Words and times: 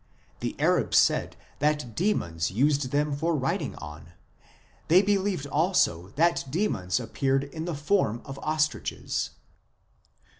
The 0.39 0.55
Arabs 0.59 0.97
said 0.97 1.35
that 1.59 1.93
demons 1.95 2.49
used 2.49 2.89
them 2.89 3.15
for 3.15 3.35
riding 3.35 3.75
on 3.75 4.07
(see 4.07 4.07
above, 4.07 4.89
p. 4.89 4.95
32); 4.95 4.95
they 4.95 5.01
believed 5.15 5.45
also 5.45 6.07
that 6.15 6.45
demons 6.49 6.99
appeared 6.99 7.43
in 7.43 7.65
the 7.65 7.75
form 7.75 8.23
of 8.25 8.39
ostriches. 8.41 9.29